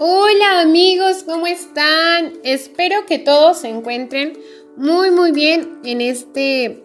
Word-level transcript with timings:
Hola 0.00 0.60
amigos, 0.60 1.24
¿cómo 1.24 1.48
están? 1.48 2.34
Espero 2.44 3.04
que 3.04 3.18
todos 3.18 3.62
se 3.62 3.68
encuentren 3.68 4.38
muy 4.76 5.10
muy 5.10 5.32
bien 5.32 5.80
en 5.82 6.00
este 6.00 6.84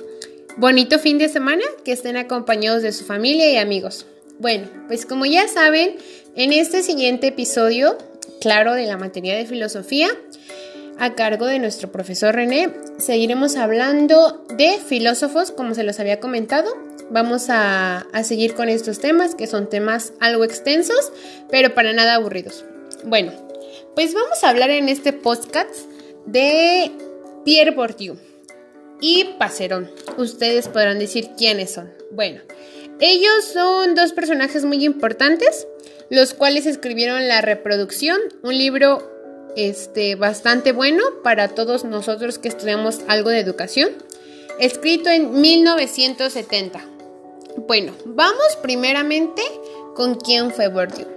bonito 0.57 0.97
fin 0.97 1.20
de 1.20 1.29
semana, 1.29 1.61
que 1.85 1.91
estén 1.91 2.17
acompañados 2.17 2.81
de 2.81 2.91
su 2.91 3.05
familia 3.05 3.52
y 3.52 3.57
amigos. 3.57 4.07
Bueno, 4.39 4.67
pues 4.88 5.05
como 5.05 5.27
ya 5.27 5.47
saben, 5.47 5.95
en 6.35 6.53
este 6.53 6.81
siguiente 6.81 7.27
episodio, 7.27 7.99
claro, 8.41 8.73
de 8.73 8.88
la 8.88 8.97
materia 8.97 9.35
de 9.35 9.45
filosofía, 9.45 10.09
a 10.98 11.13
cargo 11.13 11.45
de 11.45 11.59
nuestro 11.59 11.91
profesor 11.91 12.34
René, 12.34 12.71
seguiremos 12.98 13.57
hablando 13.57 14.43
de 14.57 14.80
filósofos, 14.80 15.52
como 15.52 15.75
se 15.75 15.84
los 15.84 15.99
había 15.99 16.20
comentado. 16.20 16.67
Vamos 17.11 17.52
a, 17.52 18.07
a 18.11 18.23
seguir 18.23 18.55
con 18.55 18.70
estos 18.70 18.98
temas, 18.98 19.35
que 19.35 19.45
son 19.45 19.70
temas 19.70 20.13
algo 20.20 20.43
extensos, 20.43 21.11
pero 21.52 21.75
para 21.75 21.93
nada 21.93 22.16
aburridos. 22.16 22.66
Bueno, 23.05 23.34
pues 23.95 24.13
vamos 24.13 24.43
a 24.43 24.49
hablar 24.49 24.70
en 24.70 24.88
este 24.88 25.12
podcast 25.12 25.75
de 26.25 26.89
Pierre 27.43 27.71
Bourdieu 27.71 28.16
y 29.02 29.26
Pacerón. 29.38 29.91
Ustedes 30.17 30.70
podrán 30.70 30.99
decir 30.99 31.31
quiénes 31.38 31.71
son. 31.71 31.91
Bueno, 32.12 32.41
ellos 33.02 33.43
son 33.52 33.93
dos 33.93 34.13
personajes 34.13 34.63
muy 34.63 34.85
importantes, 34.85 35.67
los 36.09 36.34
cuales 36.34 36.66
escribieron 36.66 37.27
La 37.27 37.41
Reproducción, 37.41 38.20
un 38.41 38.57
libro 38.57 39.12
este, 39.57 40.15
bastante 40.15 40.71
bueno 40.71 41.04
para 41.23 41.49
todos 41.49 41.84
nosotros 41.84 42.40
que 42.40 42.48
estudiamos 42.48 43.01
algo 43.09 43.31
de 43.31 43.40
educación, 43.40 43.90
escrito 44.59 45.09
en 45.09 45.41
1970. 45.41 46.79
Bueno, 47.68 47.93
vamos 48.05 48.57
primeramente 48.62 49.41
con 49.93 50.15
quién 50.15 50.51
fue 50.51 50.70
Bourdieu. 50.70 51.07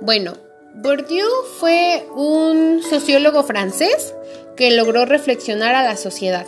Bueno, 0.00 0.47
Bourdieu 0.74 1.28
fue 1.58 2.06
un 2.14 2.82
sociólogo 2.82 3.42
francés 3.42 4.14
que 4.56 4.70
logró 4.70 5.06
reflexionar 5.06 5.74
a 5.74 5.82
la 5.82 5.96
sociedad. 5.96 6.46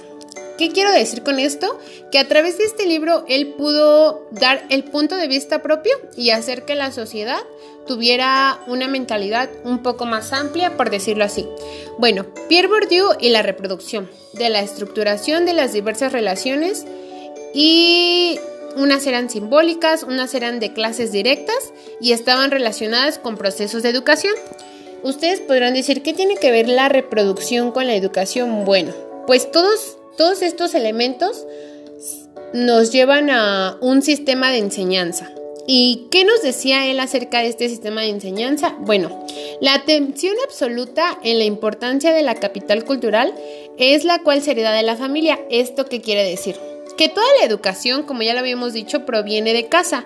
¿Qué 0.58 0.70
quiero 0.70 0.92
decir 0.92 1.22
con 1.22 1.38
esto? 1.38 1.78
Que 2.12 2.18
a 2.18 2.28
través 2.28 2.58
de 2.58 2.64
este 2.64 2.84
libro 2.84 3.24
él 3.28 3.54
pudo 3.56 4.28
dar 4.30 4.62
el 4.68 4.84
punto 4.84 5.16
de 5.16 5.27
vista 5.27 5.62
propio 5.62 5.92
y 6.16 6.30
hacer 6.30 6.66
que 6.66 6.74
la 6.74 6.92
sociedad 6.92 7.40
tuviera 7.86 8.60
una 8.66 8.86
mentalidad 8.86 9.48
un 9.64 9.82
poco 9.82 10.04
más 10.04 10.34
amplia, 10.34 10.77
por 10.77 10.90
decirlo 10.90 11.24
así. 11.24 11.48
Bueno, 11.98 12.27
Pierre 12.48 12.68
Bourdieu 12.68 13.06
y 13.18 13.30
la 13.30 13.40
reproducción, 13.40 14.10
de 14.34 14.50
la 14.50 14.60
estructuración 14.60 15.46
de 15.46 15.55
las 15.55 15.72
diversas 15.72 16.12
relaciones 16.12 16.84
y 17.55 18.38
unas 18.77 19.06
eran 19.06 19.30
simbólicas, 19.30 20.02
unas 20.02 20.34
eran 20.34 20.60
de 20.60 20.72
clases 20.72 21.10
directas 21.10 21.69
y 22.00 22.12
estaban 22.12 22.50
relacionadas 22.50 23.18
con 23.18 23.36
procesos 23.36 23.82
de 23.82 23.90
educación. 23.90 24.34
Ustedes 25.02 25.40
podrán 25.40 25.74
decir, 25.74 26.02
¿qué 26.02 26.12
tiene 26.12 26.36
que 26.36 26.50
ver 26.50 26.68
la 26.68 26.88
reproducción 26.88 27.72
con 27.72 27.86
la 27.86 27.94
educación? 27.94 28.64
Bueno, 28.64 28.92
pues 29.26 29.50
todos 29.50 29.96
todos 30.20 30.42
estos 30.42 30.74
elementos 30.74 31.46
nos 32.52 32.92
llevan 32.92 33.30
a 33.30 33.78
un 33.80 34.02
sistema 34.02 34.50
de 34.50 34.58
enseñanza. 34.58 35.32
¿Y 35.66 36.08
qué 36.10 36.26
nos 36.26 36.42
decía 36.42 36.86
él 36.90 37.00
acerca 37.00 37.38
de 37.38 37.48
este 37.48 37.70
sistema 37.70 38.02
de 38.02 38.08
enseñanza? 38.08 38.76
Bueno, 38.80 39.24
la 39.62 39.72
atención 39.72 40.34
absoluta 40.44 41.18
en 41.22 41.38
la 41.38 41.44
importancia 41.44 42.12
de 42.12 42.22
la 42.22 42.34
capital 42.34 42.84
cultural 42.84 43.32
es 43.78 44.04
la 44.04 44.18
cual 44.18 44.42
se 44.42 44.50
hereda 44.50 44.72
de 44.72 44.82
la 44.82 44.96
familia. 44.96 45.40
¿Esto 45.48 45.86
qué 45.86 46.02
quiere 46.02 46.28
decir? 46.28 46.56
Que 46.98 47.08
toda 47.08 47.26
la 47.38 47.46
educación, 47.46 48.02
como 48.02 48.20
ya 48.20 48.34
lo 48.34 48.40
habíamos 48.40 48.74
dicho, 48.74 49.06
proviene 49.06 49.54
de 49.54 49.68
casa 49.68 50.04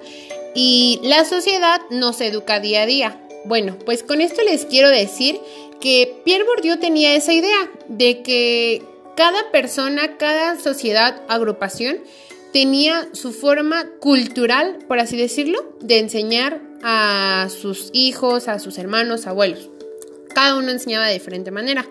y 0.54 1.00
la 1.02 1.24
sociedad 1.24 1.80
nos 1.90 2.20
educa 2.20 2.60
día 2.60 2.82
a 2.82 2.86
día. 2.86 3.20
Bueno, 3.44 3.76
pues 3.84 4.02
con 4.02 4.20
esto 4.20 4.42
les 4.42 4.64
quiero 4.64 4.88
decir 4.88 5.38
que 5.80 6.22
Pierre 6.24 6.44
Bourdieu 6.44 6.78
tenía 6.78 7.14
esa 7.14 7.32
idea 7.32 7.70
de 7.88 8.22
que 8.22 8.82
cada 9.16 9.50
persona, 9.50 10.16
cada 10.16 10.58
sociedad, 10.58 11.22
agrupación 11.28 11.98
tenía 12.52 13.08
su 13.12 13.32
forma 13.32 13.86
cultural, 14.00 14.78
por 14.86 15.00
así 15.00 15.16
decirlo, 15.16 15.76
de 15.80 15.98
enseñar 15.98 16.62
a 16.82 17.48
sus 17.50 17.90
hijos, 17.92 18.48
a 18.48 18.58
sus 18.60 18.78
hermanos, 18.78 19.26
abuelos. 19.26 19.70
Cada 20.34 20.56
uno 20.56 20.70
enseñaba 20.70 21.06
de 21.06 21.14
diferente 21.14 21.50
manera. 21.50 21.86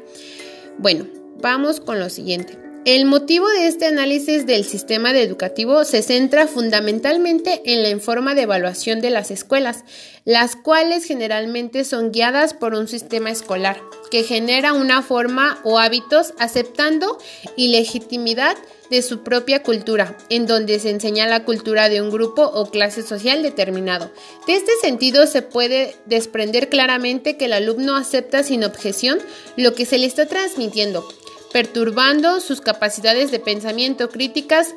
Bueno, 0.77 1.05
vamos 1.41 1.79
con 1.79 1.99
lo 1.99 2.09
siguiente. 2.09 2.57
El 2.85 3.05
motivo 3.05 3.47
de 3.47 3.67
este 3.67 3.85
análisis 3.85 4.45
del 4.45 4.65
sistema 4.65 5.11
educativo 5.11 5.85
se 5.85 6.01
centra 6.01 6.47
fundamentalmente 6.47 7.61
en 7.63 7.81
la 7.81 7.97
forma 7.97 8.35
de 8.35 8.41
evaluación 8.41 8.99
de 8.99 9.09
las 9.09 9.31
escuelas, 9.31 9.85
las 10.25 10.57
cuales 10.57 11.05
generalmente 11.05 11.85
son 11.85 12.11
guiadas 12.11 12.53
por 12.53 12.73
un 12.73 12.89
sistema 12.89 13.31
escolar 13.31 13.81
que 14.11 14.23
genera 14.23 14.73
una 14.73 15.01
forma 15.01 15.61
o 15.63 15.79
hábitos 15.79 16.33
aceptando 16.39 17.17
y 17.55 17.69
legitimidad 17.69 18.57
de 18.91 19.01
su 19.01 19.23
propia 19.23 19.63
cultura, 19.63 20.17
en 20.29 20.45
donde 20.45 20.77
se 20.79 20.89
enseña 20.89 21.25
la 21.25 21.45
cultura 21.45 21.87
de 21.87 22.01
un 22.01 22.11
grupo 22.11 22.43
o 22.43 22.69
clase 22.69 23.01
social 23.01 23.41
determinado. 23.41 24.11
De 24.45 24.55
este 24.55 24.73
sentido 24.81 25.25
se 25.25 25.41
puede 25.41 25.95
desprender 26.05 26.67
claramente 26.67 27.37
que 27.37 27.45
el 27.45 27.53
alumno 27.53 27.95
acepta 27.95 28.43
sin 28.43 28.65
objeción 28.65 29.19
lo 29.55 29.73
que 29.73 29.85
se 29.85 29.97
le 29.97 30.05
está 30.05 30.27
transmitiendo, 30.27 31.07
perturbando 31.53 32.41
sus 32.41 32.59
capacidades 32.59 33.31
de 33.31 33.39
pensamiento 33.39 34.09
críticas 34.09 34.75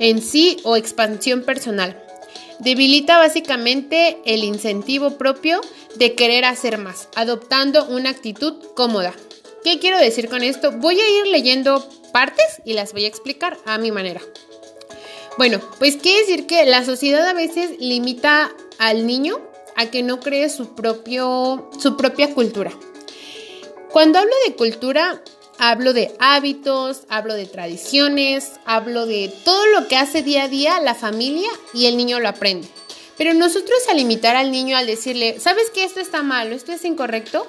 en 0.00 0.20
sí 0.20 0.56
o 0.64 0.76
expansión 0.76 1.42
personal. 1.42 2.02
Debilita 2.58 3.18
básicamente 3.18 4.18
el 4.24 4.42
incentivo 4.42 5.18
propio 5.18 5.60
de 5.96 6.14
querer 6.14 6.44
hacer 6.44 6.78
más, 6.78 7.08
adoptando 7.14 7.84
una 7.86 8.10
actitud 8.10 8.54
cómoda. 8.74 9.12
¿Qué 9.62 9.78
quiero 9.78 9.98
decir 9.98 10.28
con 10.28 10.42
esto? 10.42 10.72
Voy 10.72 10.98
a 10.98 11.20
ir 11.20 11.26
leyendo 11.26 11.88
partes 12.12 12.62
y 12.64 12.72
las 12.72 12.92
voy 12.92 13.04
a 13.04 13.08
explicar 13.08 13.58
a 13.66 13.78
mi 13.78 13.92
manera. 13.92 14.20
Bueno, 15.36 15.60
pues 15.78 15.96
quiere 15.96 16.20
decir 16.20 16.46
que 16.46 16.64
la 16.64 16.84
sociedad 16.84 17.26
a 17.26 17.32
veces 17.34 17.72
limita 17.80 18.50
al 18.78 19.06
niño 19.06 19.40
a 19.76 19.86
que 19.86 20.02
no 20.02 20.20
cree 20.20 20.48
su, 20.48 20.74
propio, 20.74 21.68
su 21.80 21.96
propia 21.96 22.32
cultura. 22.34 22.72
Cuando 23.90 24.18
hablo 24.18 24.32
de 24.46 24.54
cultura, 24.54 25.22
Hablo 25.58 25.92
de 25.92 26.14
hábitos, 26.18 27.02
hablo 27.08 27.34
de 27.34 27.46
tradiciones, 27.46 28.52
hablo 28.64 29.06
de 29.06 29.32
todo 29.44 29.64
lo 29.66 29.88
que 29.88 29.96
hace 29.96 30.22
día 30.22 30.44
a 30.44 30.48
día 30.48 30.80
la 30.80 30.94
familia 30.94 31.48
y 31.72 31.86
el 31.86 31.96
niño 31.96 32.20
lo 32.20 32.28
aprende. 32.28 32.68
Pero 33.16 33.34
nosotros 33.34 33.78
al 33.88 33.98
limitar 33.98 34.36
al 34.36 34.50
niño, 34.50 34.76
al 34.76 34.86
decirle, 34.86 35.38
¿sabes 35.38 35.70
que 35.70 35.84
esto 35.84 36.00
está 36.00 36.22
malo, 36.22 36.54
esto 36.54 36.72
es 36.72 36.84
incorrecto? 36.84 37.46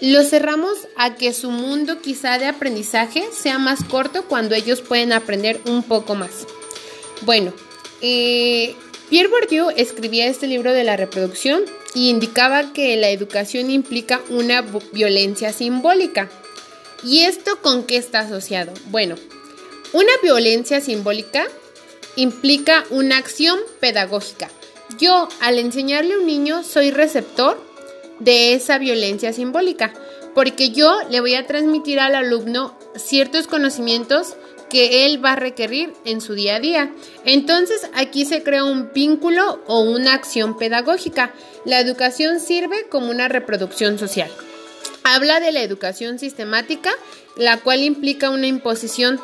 Lo 0.00 0.22
cerramos 0.24 0.72
a 0.96 1.14
que 1.14 1.32
su 1.32 1.50
mundo 1.50 2.00
quizá 2.00 2.38
de 2.38 2.46
aprendizaje 2.46 3.24
sea 3.32 3.58
más 3.58 3.84
corto 3.84 4.24
cuando 4.26 4.54
ellos 4.54 4.80
pueden 4.80 5.12
aprender 5.12 5.60
un 5.66 5.82
poco 5.82 6.14
más. 6.14 6.46
Bueno, 7.22 7.52
eh, 8.00 8.74
Pierre 9.10 9.28
Bourdieu 9.28 9.70
escribía 9.76 10.26
este 10.26 10.46
libro 10.46 10.72
de 10.72 10.84
la 10.84 10.96
reproducción 10.96 11.64
y 11.94 12.08
indicaba 12.08 12.72
que 12.72 12.96
la 12.96 13.10
educación 13.10 13.70
implica 13.70 14.20
una 14.30 14.64
violencia 14.92 15.52
simbólica. 15.52 16.30
¿Y 17.02 17.20
esto 17.20 17.60
con 17.62 17.84
qué 17.84 17.96
está 17.96 18.20
asociado? 18.20 18.72
Bueno, 18.86 19.16
una 19.92 20.12
violencia 20.22 20.80
simbólica 20.80 21.46
implica 22.16 22.84
una 22.90 23.16
acción 23.16 23.58
pedagógica. 23.80 24.50
Yo, 24.98 25.28
al 25.40 25.58
enseñarle 25.58 26.14
a 26.14 26.18
un 26.18 26.26
niño, 26.26 26.62
soy 26.62 26.90
receptor 26.90 27.58
de 28.18 28.52
esa 28.52 28.78
violencia 28.78 29.32
simbólica, 29.32 29.94
porque 30.34 30.70
yo 30.70 30.98
le 31.10 31.20
voy 31.20 31.34
a 31.34 31.46
transmitir 31.46 32.00
al 32.00 32.14
alumno 32.14 32.78
ciertos 32.96 33.46
conocimientos 33.46 34.36
que 34.68 35.06
él 35.06 35.24
va 35.24 35.32
a 35.32 35.36
requerir 35.36 35.92
en 36.04 36.20
su 36.20 36.34
día 36.34 36.56
a 36.56 36.60
día. 36.60 36.94
Entonces 37.24 37.88
aquí 37.94 38.24
se 38.24 38.42
crea 38.42 38.64
un 38.64 38.92
vínculo 38.92 39.60
o 39.66 39.80
una 39.80 40.14
acción 40.14 40.56
pedagógica. 40.56 41.32
La 41.64 41.80
educación 41.80 42.40
sirve 42.40 42.88
como 42.88 43.10
una 43.10 43.28
reproducción 43.28 43.98
social. 43.98 44.30
Habla 45.12 45.40
de 45.40 45.50
la 45.50 45.62
educación 45.62 46.20
sistemática, 46.20 46.92
la 47.36 47.56
cual 47.56 47.82
implica 47.82 48.30
una 48.30 48.46
imposición 48.46 49.20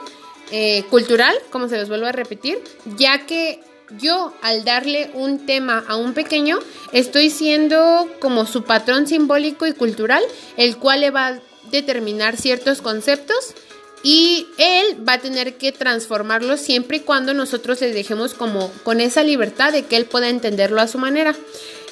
eh, 0.51 0.83
cultural, 0.91 1.33
como 1.51 1.69
se 1.69 1.79
los 1.79 1.89
vuelvo 1.89 2.07
a 2.07 2.13
repetir, 2.13 2.59
ya 2.97 3.25
que 3.25 3.61
yo 4.01 4.35
al 4.43 4.65
darle 4.65 5.13
un 5.15 5.47
tema 5.47 5.85
a 5.87 5.95
un 5.95 6.13
pequeño 6.13 6.59
estoy 6.93 7.31
siendo 7.31 8.11
como 8.19 8.47
su 8.47 8.65
patrón 8.65 9.07
simbólico 9.07 9.65
y 9.65 9.75
cultural, 9.75 10.25
el 10.57 10.77
cual 10.77 11.03
le 11.03 11.13
va 11.13 11.29
a 11.29 11.41
determinar 11.71 12.37
ciertos 12.37 12.83
conceptos 12.83 13.55
y 14.03 14.49
él 14.59 15.09
va 15.09 15.15
a 15.15 15.19
tener 15.21 15.55
que 15.55 15.71
transformarlos 15.71 16.59
siempre 16.59 16.97
y 16.97 17.01
cuando 17.01 17.33
nosotros 17.33 17.81
le 17.81 17.93
dejemos 17.93 18.35
como 18.35 18.73
con 18.83 19.01
esa 19.01 19.23
libertad 19.23 19.73
de 19.73 19.85
que 19.85 19.97
él 19.97 20.07
pueda 20.07 20.29
entenderlo 20.31 20.81
a 20.81 20.89
su 20.89 20.99
manera. 20.99 21.37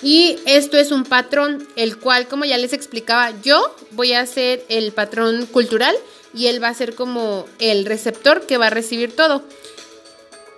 Y 0.02 0.38
esto 0.46 0.76
es 0.76 0.90
un 0.90 1.04
patrón, 1.04 1.66
el 1.76 1.96
cual, 1.98 2.28
como 2.28 2.44
ya 2.44 2.58
les 2.58 2.72
explicaba, 2.72 3.32
yo 3.42 3.74
voy 3.92 4.12
a 4.12 4.26
ser 4.26 4.64
el 4.68 4.92
patrón 4.92 5.46
cultural 5.46 5.96
y 6.34 6.48
él 6.48 6.62
va 6.62 6.68
a 6.68 6.74
ser 6.74 6.94
como 6.94 7.46
el 7.58 7.86
receptor 7.86 8.44
que 8.46 8.58
va 8.58 8.66
a 8.66 8.70
recibir 8.70 9.14
todo. 9.14 9.42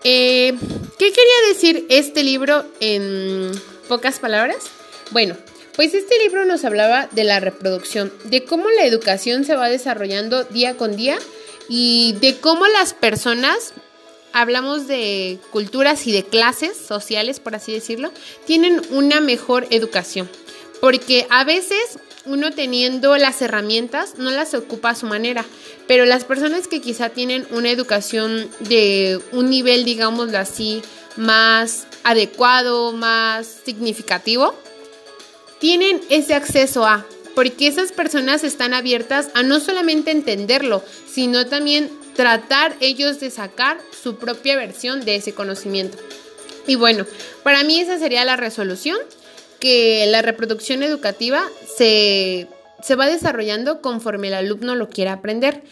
Eh, 0.04 0.54
¿Qué 0.98 1.12
quería 1.12 1.48
decir 1.48 1.86
este 1.90 2.24
libro 2.24 2.64
en 2.80 3.52
pocas 3.88 4.18
palabras? 4.18 4.56
Bueno, 5.10 5.36
Pues 5.76 5.92
este 5.92 6.18
libro 6.20 6.46
nos 6.46 6.64
hablaba 6.64 7.06
de 7.12 7.22
la 7.22 7.38
reproducción, 7.38 8.10
de 8.24 8.44
cómo 8.44 8.70
la 8.70 8.86
educación 8.86 9.44
se 9.44 9.56
va 9.56 9.68
desarrollando 9.68 10.42
día 10.44 10.74
con 10.78 10.96
día 10.96 11.18
y 11.68 12.14
de 12.14 12.36
cómo 12.40 12.66
las 12.66 12.94
personas, 12.94 13.74
hablamos 14.36 14.86
de 14.86 15.38
culturas 15.50 16.06
y 16.06 16.12
de 16.12 16.22
clases 16.22 16.76
sociales, 16.76 17.40
por 17.40 17.54
así 17.54 17.72
decirlo, 17.72 18.12
tienen 18.44 18.82
una 18.90 19.20
mejor 19.20 19.66
educación. 19.70 20.28
Porque 20.82 21.26
a 21.30 21.42
veces 21.44 21.98
uno 22.26 22.50
teniendo 22.50 23.16
las 23.16 23.40
herramientas 23.40 24.18
no 24.18 24.30
las 24.30 24.52
ocupa 24.52 24.90
a 24.90 24.94
su 24.94 25.06
manera, 25.06 25.46
pero 25.86 26.04
las 26.04 26.24
personas 26.24 26.68
que 26.68 26.82
quizá 26.82 27.08
tienen 27.08 27.46
una 27.50 27.70
educación 27.70 28.50
de 28.60 29.18
un 29.32 29.48
nivel, 29.48 29.86
digámoslo 29.86 30.36
así, 30.36 30.82
más 31.16 31.86
adecuado, 32.04 32.92
más 32.92 33.46
significativo, 33.64 34.54
tienen 35.60 35.98
ese 36.10 36.34
acceso 36.34 36.84
a, 36.84 37.06
porque 37.34 37.68
esas 37.68 37.90
personas 37.90 38.44
están 38.44 38.74
abiertas 38.74 39.30
a 39.32 39.42
no 39.42 39.60
solamente 39.60 40.10
entenderlo, 40.10 40.84
sino 41.10 41.46
también 41.46 41.90
tratar 42.16 42.74
ellos 42.80 43.20
de 43.20 43.30
sacar 43.30 43.78
su 44.02 44.16
propia 44.16 44.56
versión 44.56 45.04
de 45.04 45.16
ese 45.16 45.34
conocimiento. 45.34 45.98
Y 46.66 46.74
bueno, 46.74 47.06
para 47.42 47.62
mí 47.62 47.80
esa 47.80 47.98
sería 47.98 48.24
la 48.24 48.36
resolución 48.36 48.98
que 49.60 50.06
la 50.06 50.22
reproducción 50.22 50.82
educativa 50.82 51.44
se, 51.76 52.48
va 52.98 53.06
desarrollando 53.06 53.80
conforme 53.80 54.28
el 54.28 54.34
alumno 54.34 54.74
lo 54.74 54.88
quiera 54.88 55.12
aprender. 55.12 55.62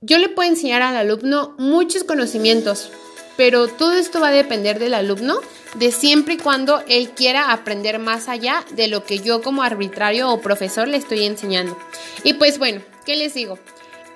Yo 0.00 0.18
le 0.18 0.28
puedo 0.28 0.48
enseñar 0.48 0.82
al 0.82 0.96
alumno 0.96 1.54
muchos 1.58 2.04
conocimientos, 2.04 2.90
pero 3.36 3.68
todo 3.68 3.94
esto 3.94 4.20
va 4.20 4.28
a 4.28 4.32
depender 4.32 4.78
del 4.78 4.94
alumno, 4.94 5.40
de 5.74 5.90
siempre 5.90 6.34
y 6.34 6.38
cuando 6.38 6.82
él 6.88 7.10
quiera 7.10 7.52
aprender 7.52 7.98
más 7.98 8.28
allá 8.28 8.64
de 8.72 8.88
lo 8.88 9.04
que 9.04 9.18
yo 9.18 9.42
como 9.42 9.62
arbitrario 9.62 10.30
o 10.30 10.40
profesor 10.40 10.88
le 10.88 10.98
estoy 10.98 11.24
enseñando. 11.24 11.76
Y 12.24 12.34
pues 12.34 12.58
bueno, 12.58 12.82
¿qué 13.04 13.16
les 13.16 13.34
digo? 13.34 13.58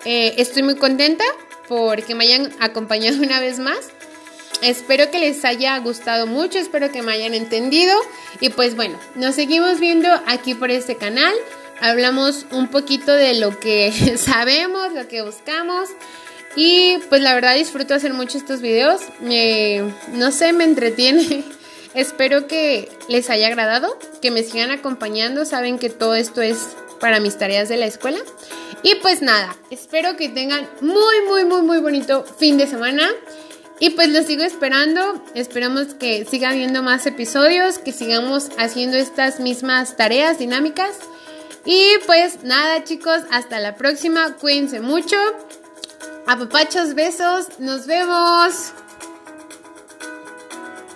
Eh, 0.04 0.34
estoy 0.38 0.62
muy 0.62 0.76
contenta 0.76 1.24
porque 1.70 2.16
me 2.16 2.24
hayan 2.24 2.52
acompañado 2.58 3.22
una 3.22 3.38
vez 3.38 3.60
más. 3.60 3.78
Espero 4.60 5.10
que 5.10 5.20
les 5.20 5.42
haya 5.44 5.78
gustado 5.78 6.26
mucho, 6.26 6.58
espero 6.58 6.90
que 6.90 7.00
me 7.00 7.12
hayan 7.12 7.32
entendido 7.32 7.94
y 8.40 8.50
pues 8.50 8.74
bueno, 8.74 8.98
nos 9.14 9.36
seguimos 9.36 9.78
viendo 9.78 10.08
aquí 10.26 10.54
por 10.54 10.70
este 10.72 10.96
canal. 10.96 11.32
Hablamos 11.80 12.44
un 12.50 12.68
poquito 12.68 13.12
de 13.12 13.34
lo 13.34 13.58
que 13.58 14.16
sabemos, 14.18 14.92
lo 14.92 15.06
que 15.06 15.22
buscamos 15.22 15.88
y 16.56 16.98
pues 17.08 17.22
la 17.22 17.34
verdad 17.34 17.54
disfruto 17.54 17.94
hacer 17.94 18.12
mucho 18.12 18.36
estos 18.36 18.60
videos. 18.60 19.00
no 20.12 20.32
sé, 20.32 20.52
me 20.52 20.64
entretiene. 20.64 21.44
espero 21.94 22.48
que 22.48 22.90
les 23.08 23.30
haya 23.30 23.46
agradado, 23.46 23.96
que 24.20 24.32
me 24.32 24.42
sigan 24.42 24.72
acompañando. 24.72 25.44
Saben 25.44 25.78
que 25.78 25.88
todo 25.88 26.16
esto 26.16 26.42
es 26.42 26.76
para 26.98 27.20
mis 27.20 27.38
tareas 27.38 27.68
de 27.68 27.76
la 27.76 27.86
escuela. 27.86 28.18
Y 28.82 28.94
pues 28.96 29.20
nada, 29.22 29.56
espero 29.70 30.16
que 30.16 30.28
tengan 30.28 30.68
muy, 30.80 31.20
muy, 31.28 31.44
muy, 31.44 31.62
muy 31.62 31.78
bonito 31.78 32.24
fin 32.24 32.56
de 32.56 32.66
semana. 32.66 33.08
Y 33.78 33.90
pues 33.90 34.08
lo 34.10 34.22
sigo 34.22 34.42
esperando. 34.42 35.22
Esperamos 35.34 35.94
que 35.94 36.24
siga 36.24 36.50
habiendo 36.50 36.82
más 36.82 37.06
episodios, 37.06 37.78
que 37.78 37.92
sigamos 37.92 38.50
haciendo 38.58 38.96
estas 38.98 39.40
mismas 39.40 39.96
tareas 39.96 40.38
dinámicas. 40.38 40.98
Y 41.64 41.92
pues 42.06 42.42
nada, 42.42 42.84
chicos, 42.84 43.22
hasta 43.30 43.58
la 43.58 43.76
próxima. 43.76 44.36
Cuídense 44.36 44.80
mucho. 44.80 45.16
Apapachos, 46.26 46.94
besos. 46.94 47.58
Nos 47.58 47.86
vemos. 47.86 48.72